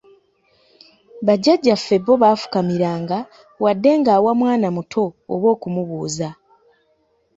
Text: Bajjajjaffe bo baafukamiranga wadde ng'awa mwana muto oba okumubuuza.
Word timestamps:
Bajjajjaffe 1.25 1.95
bo 2.05 2.13
baafukamiranga 2.21 3.17
wadde 3.63 3.91
ng'awa 3.99 4.31
mwana 4.39 4.67
muto 4.75 5.03
oba 5.33 5.47
okumubuuza. 5.55 6.29